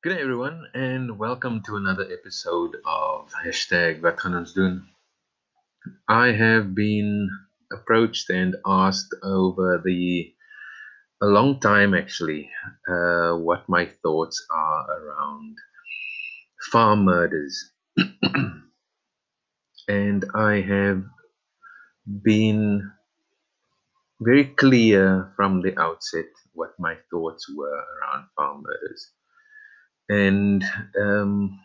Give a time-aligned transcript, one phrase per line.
[0.00, 4.20] Good day, everyone, and welcome to another episode of hashtag Wat.
[6.08, 7.28] I have been
[7.72, 10.32] approached and asked over the
[11.20, 12.48] a long time actually
[12.88, 15.56] uh, what my thoughts are around
[16.70, 17.72] farm murders,
[19.88, 21.02] and I have
[22.22, 22.88] been
[24.20, 29.10] very clear from the outset what my thoughts were around farm murders
[30.08, 30.64] and
[31.00, 31.60] um,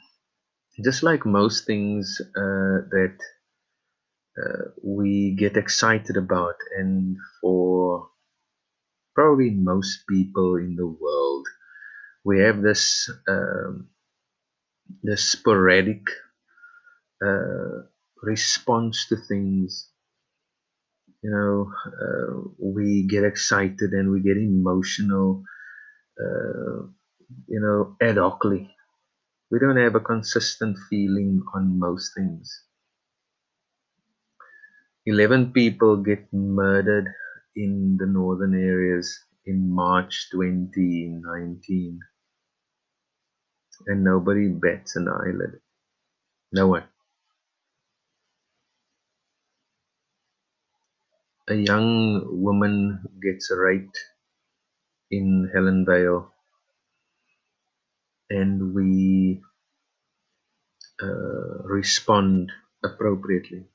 [0.84, 3.18] just like most things uh, that
[4.38, 8.10] uh, we get excited about, and for
[9.16, 11.48] probably most people in the world,
[12.26, 13.90] we have this um,
[15.04, 16.02] this sporadic
[17.26, 17.82] uh,
[18.22, 19.90] response to things.
[21.24, 25.44] You know, uh, we get excited and we get emotional.
[26.20, 26.88] Uh,
[27.48, 28.76] you know, ad hocly.
[29.52, 32.64] We don't have a consistent feeling on most things.
[35.06, 37.08] 11 people get murdered
[37.56, 42.00] in the northern areas in March 2019.
[43.88, 45.62] And nobody bats an eyelid.
[46.52, 46.86] No one.
[51.50, 53.98] A young woman gets raped
[55.12, 56.33] in Helenvale
[58.34, 59.42] and we
[61.04, 62.52] uh, respond
[62.84, 63.68] appropriately.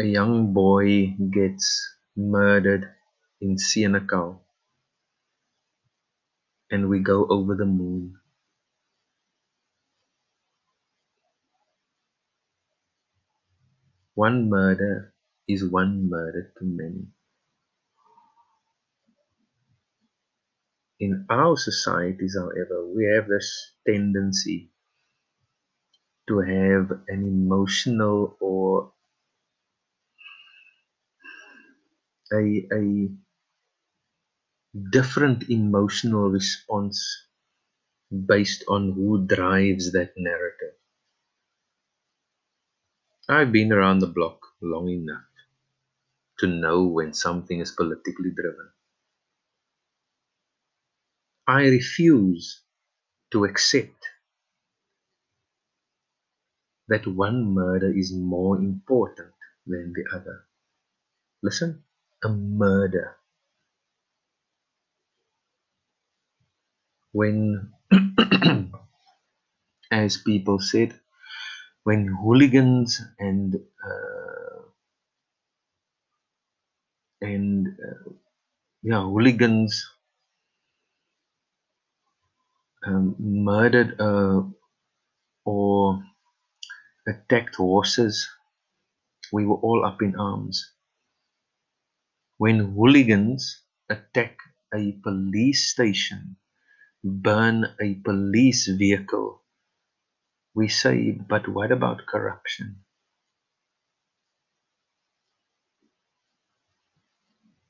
[0.00, 2.94] A young boy gets murdered
[3.42, 4.40] in Senekal
[6.70, 8.20] and we go over the moon.
[14.16, 15.14] One murder
[15.46, 17.06] is one murder too many.
[21.00, 24.70] In our societies, however, we have this tendency
[26.28, 28.92] to have an emotional or
[32.32, 33.08] a, a
[34.90, 37.28] different emotional response
[38.26, 40.74] based on who drives that narrative.
[43.28, 45.22] I've been around the block long enough
[46.38, 48.70] to know when something is politically driven.
[51.48, 52.62] I refuse
[53.32, 54.06] to accept
[56.88, 59.32] that one murder is more important
[59.66, 60.46] than the other.
[61.42, 61.84] Listen,
[62.24, 63.16] a murder.
[67.12, 67.72] When,
[69.90, 71.00] as people said,
[71.84, 74.62] when hooligans and uh,
[77.20, 78.10] and uh,
[78.82, 79.86] yeah, hooligans
[82.86, 84.42] um, murdered uh,
[85.44, 86.02] or
[87.08, 88.28] attacked horses,
[89.32, 90.72] we were all up in arms.
[92.38, 94.36] When hooligans attack
[94.74, 96.36] a police station,
[97.04, 99.42] burn a police vehicle,
[100.54, 102.76] we say, but what about corruption?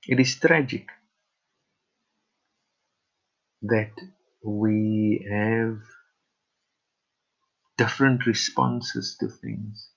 [0.08, 0.88] It is tragic
[3.62, 3.92] that
[4.46, 5.78] we have
[7.76, 9.90] different responses to things.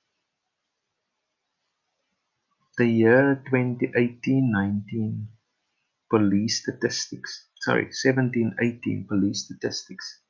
[2.80, 5.28] The year 2018-19
[6.10, 10.22] police statistics, sorry, 17-18 police statistics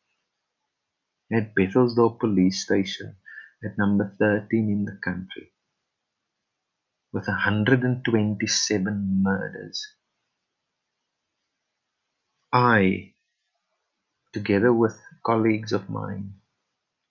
[1.32, 3.16] at Bethelsdorp police station
[3.64, 5.54] at number 13 in the country
[7.14, 9.88] with 127 murders.
[12.52, 13.14] I
[14.34, 16.34] together with colleagues of mine,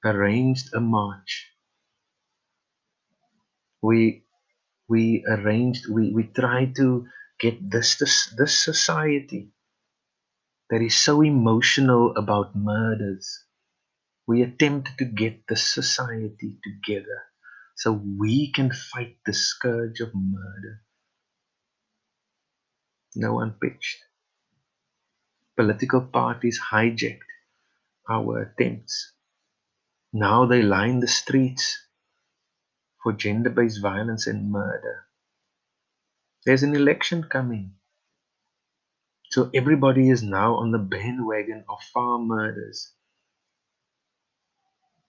[0.04, 1.52] arranged a march.
[3.82, 4.24] We
[4.88, 7.08] we arranged we, we tried to
[7.40, 9.52] get this, this this society
[10.70, 13.44] that is so emotional about murders.
[14.26, 17.24] We attempted to get the society together
[17.76, 20.82] so we can fight the scourge of murder.
[23.16, 24.04] No one pitched
[25.58, 27.18] political parties hijacked
[28.08, 29.12] our attempts.
[30.12, 31.76] Now they line the streets
[33.02, 35.06] for gender based violence and murder.
[36.46, 37.72] There's an election coming.
[39.30, 42.92] So everybody is now on the bandwagon of farm murders.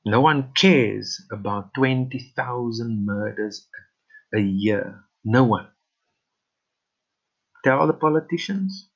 [0.03, 3.67] No one cares about 20,000 murders
[4.33, 5.03] a year.
[5.23, 5.67] No one.
[7.63, 8.89] Tell the politicians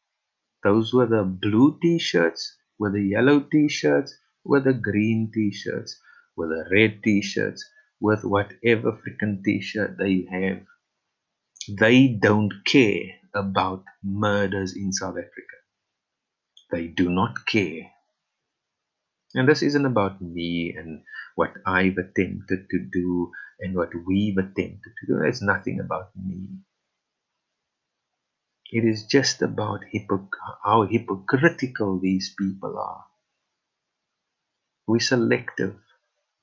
[0.63, 5.99] those were the blue t-shirts were the yellow t-shirts, were the green t-shirts,
[6.35, 7.63] were the red t-shirts,
[7.99, 10.65] with whatever freaking t-shirt they have.
[11.79, 15.57] They don't care about murders in South Africa.
[16.71, 17.91] They do not care.
[19.35, 21.03] And this isn't about me and
[21.35, 25.23] what I've attempted to do and what we've attempted to do.
[25.23, 26.47] It's nothing about me.
[28.73, 29.85] It is just about
[30.65, 33.05] how hypocritical these people are.
[34.87, 35.77] We're selective.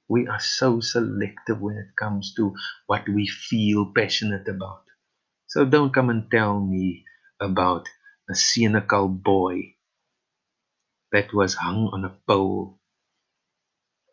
[0.09, 2.55] We are so selective when it comes to
[2.87, 4.85] what we feel passionate about.
[5.49, 7.05] So don't come and tell me
[7.41, 7.89] about
[8.31, 9.77] a Senekal boy
[11.13, 12.81] that was hung on a pole.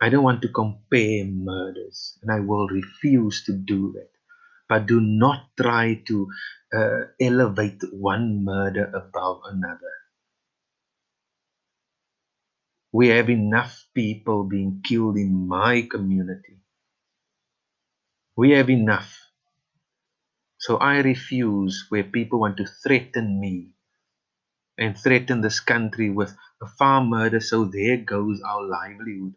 [0.01, 4.09] I don't want to compare murders, and I will refuse to do that.
[4.69, 6.27] But do not try to
[6.73, 9.93] uh, elevate one murder above another.
[12.91, 16.59] We have enough people being killed in my community.
[18.37, 19.19] We have enough.
[20.59, 23.73] So I refuse where people want to threaten me
[24.77, 27.39] and threaten this country with a farm murder.
[27.39, 29.35] So there goes our livelihood.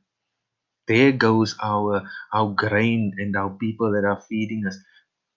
[0.89, 4.79] There goes our our grain and our people that are feeding us.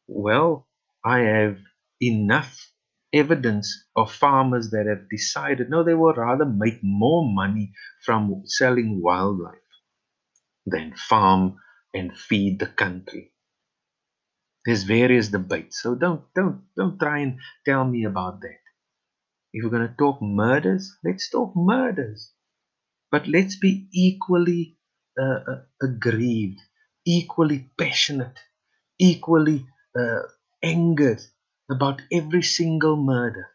[0.07, 0.69] Well,
[1.03, 1.59] I have
[2.01, 2.71] enough
[3.11, 7.73] evidence of farmers that have decided no, they would rather make more money
[8.05, 9.59] from selling wildlife
[10.65, 11.57] than farm
[11.93, 13.31] and feed the country.
[14.65, 18.59] There's various debates, so don't don't don't try and tell me about that.
[19.53, 22.33] If we're going to talk murders, let's talk murders.
[23.11, 24.77] But let's be equally
[25.19, 26.61] uh, uh, aggrieved,
[27.05, 28.39] equally passionate,
[28.99, 29.67] equally
[29.97, 30.23] uh,
[30.61, 31.21] angered
[31.69, 33.47] about every single murder.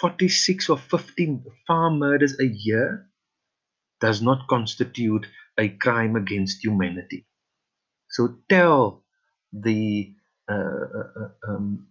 [0.00, 3.06] 46 or 50 farm murders a year
[4.00, 5.26] does not constitute
[5.58, 7.26] a crime against humanity.
[8.08, 9.04] So tell
[9.52, 10.14] the
[10.48, 11.88] uh, uh um,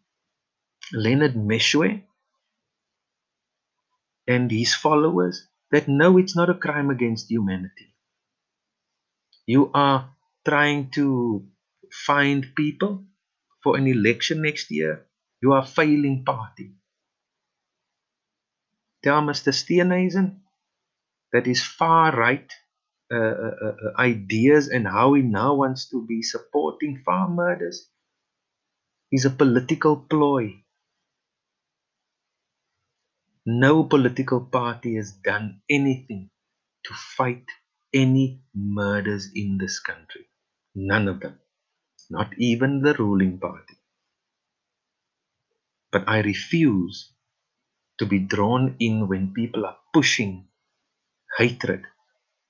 [0.92, 2.04] Leonard Meshwe
[4.28, 7.94] and his followers that no, it's not a crime against humanity.
[9.46, 10.10] You are
[10.46, 11.46] trying to
[12.06, 13.06] find people
[13.64, 15.06] for an election next year.
[15.42, 16.74] You are a failing party.
[19.04, 19.52] Tell Mr.
[19.52, 20.42] Steenhuisen
[21.34, 22.52] that his far right
[23.14, 27.90] uh, uh, uh, uh, ideas and how he now wants to be supporting farm murders
[29.12, 30.64] is a political ploy.
[33.46, 36.30] No political party has done anything
[36.86, 37.46] to fight
[37.94, 40.30] any murders in this country.
[40.76, 41.40] None of them.
[42.10, 43.78] Not even the ruling party.
[45.92, 47.12] But I refuse
[48.00, 50.50] to be drawn in when people are pushing
[51.38, 51.86] hatred,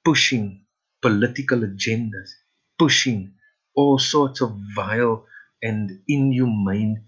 [0.05, 0.65] pushing
[1.01, 2.31] political agendas,
[2.79, 3.35] pushing
[3.75, 5.27] all sorts of vile
[5.63, 7.05] and inhumane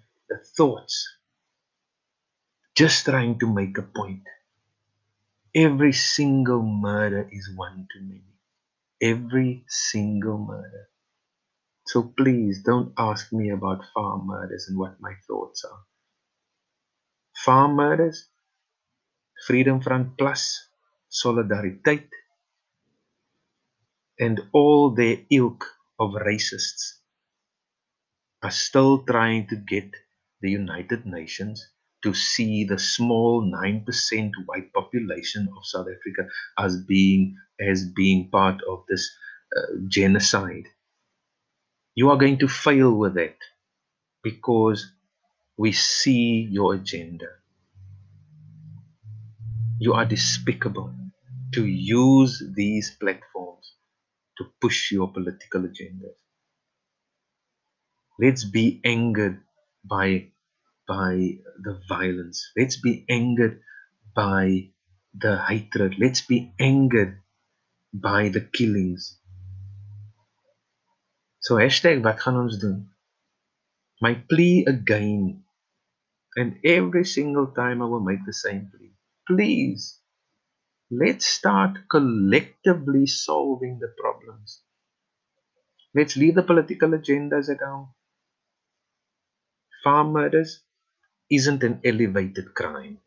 [0.58, 1.18] thoughts
[2.76, 4.24] just trying to make a point.
[5.56, 8.36] Every single murder is one too many.
[9.02, 10.91] Every single murder.
[11.92, 15.84] So please don't ask me about farm murders and what my thoughts are.
[17.44, 18.30] Farm murders,
[19.46, 20.70] Freedom Front Plus,
[21.12, 22.08] Solidariteit,
[24.18, 25.66] and all their ilk
[26.00, 27.02] of racists
[28.42, 29.92] are still trying to get
[30.40, 37.36] the United Nations to see the small 9% white population of South Africa as being
[37.60, 39.12] as being part of this
[39.58, 40.70] uh, genocide.
[41.96, 43.38] You are going to fail with it
[44.24, 44.92] because
[45.58, 47.28] we see your agenda.
[49.80, 50.94] You are despicable
[51.54, 53.74] to use these platforms
[54.38, 56.16] to push your political agendas.
[58.20, 59.42] Let's be angered
[59.86, 60.32] by
[60.88, 62.52] by the violence.
[62.58, 63.62] Let's be angered
[64.16, 64.72] by
[65.14, 65.96] the hatred.
[66.00, 67.22] Let's be angered
[67.94, 69.20] by the killings.
[71.42, 72.86] So hashtag wat gaan ons doen?
[73.98, 75.42] My plea again,
[76.38, 78.94] and every single time I will make the same plea.
[79.26, 80.00] Please,
[80.94, 84.62] let's start collectively solving the problems.
[85.98, 87.90] Let's leave the political agendas at home.
[89.84, 90.62] Farm murders,
[91.32, 93.00] isn't an elevated crime.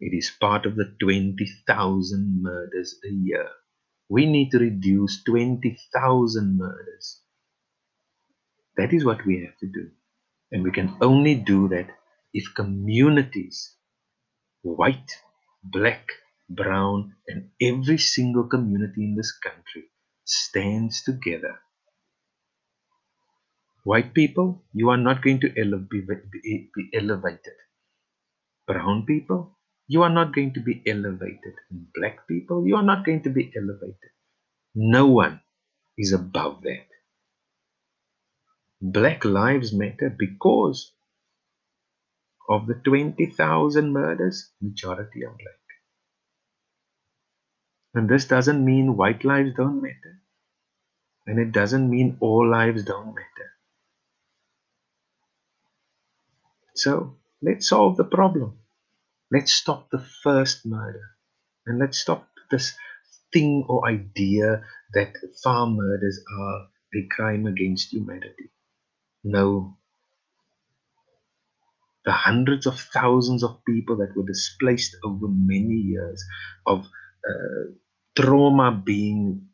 [0.00, 3.48] It is part of the 20,000 murders a year.
[4.08, 7.22] We need to reduce 20,000 murders.
[8.76, 9.90] That is what we have to do.
[10.52, 11.88] And we can only do that
[12.34, 13.74] if communities,
[14.62, 15.10] white,
[15.64, 16.08] black,
[16.50, 19.84] brown, and every single community in this country
[20.24, 21.60] stands together.
[23.84, 27.54] White people, you are not going to ele- be, be, be elevated.
[28.66, 29.58] Brown people,
[29.88, 31.54] you are not going to be elevated.
[31.96, 34.12] Black people, you are not going to be elevated.
[34.74, 35.40] No one
[35.98, 36.89] is above that.
[38.82, 40.92] Black lives matter because
[42.48, 45.60] of the 20,000 murders, majority are black.
[47.92, 50.22] And this doesn't mean white lives don't matter.
[51.26, 53.50] And it doesn't mean all lives don't matter.
[56.74, 58.58] So let's solve the problem.
[59.30, 61.04] Let's stop the first murder.
[61.66, 62.72] And let's stop this
[63.32, 65.12] thing or idea that
[65.44, 68.50] farm murders are a crime against humanity.
[69.24, 69.78] No.
[72.04, 76.22] The hundreds of thousands of people that were displaced over many years
[76.66, 76.86] of
[77.26, 77.72] uh,
[78.16, 79.48] trauma being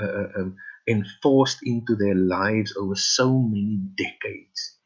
[0.00, 0.50] uh, uh,
[0.88, 4.78] enforced into their lives over so many decades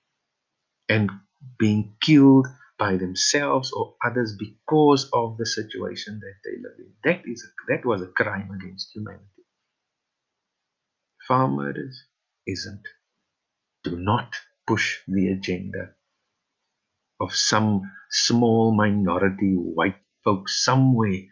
[0.89, 1.11] and
[1.59, 2.47] being killed
[2.79, 6.93] by themselves or others because of the situation that they live in.
[7.05, 9.25] That is a, that was a crime against humanity.
[11.29, 12.07] Farm murders
[12.47, 12.89] isn't.
[13.87, 14.35] Do not
[14.69, 15.95] push the agenda
[17.21, 21.23] of some small minority white folks somewhere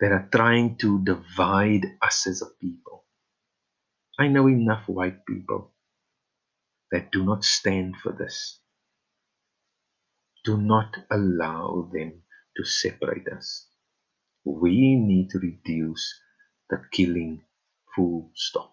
[0.00, 3.04] that are trying to divide us as a people.
[4.18, 5.72] I know enough white people
[6.92, 8.60] that do not stand for this.
[10.44, 12.22] Do not allow them
[12.56, 13.68] to separate us.
[14.44, 16.20] We need to reduce
[16.70, 17.42] the killing
[17.96, 18.72] full stop.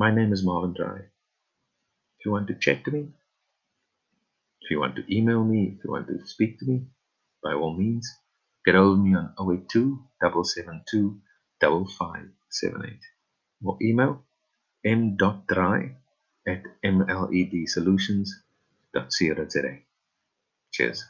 [0.00, 0.96] My name is Marvin Dry.
[0.96, 1.20] If
[2.26, 3.10] you want to chat to me,
[4.62, 6.82] if you want to email me, if you want to speak to me,
[7.44, 8.08] by all means,
[8.66, 11.20] get hold of me on 082 772
[11.60, 13.00] 5578
[13.64, 14.24] or email
[14.84, 15.96] m.dry
[16.48, 19.78] at mledsolutions.co.za.
[20.72, 21.04] Cheers.